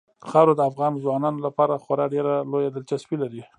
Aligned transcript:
خاوره 0.29 0.53
د 0.55 0.61
افغان 0.69 0.93
ځوانانو 1.03 1.39
لپاره 1.47 1.81
خورا 1.83 2.05
ډېره 2.13 2.33
لویه 2.51 2.69
دلچسپي 2.71 3.15
لري. 3.23 3.41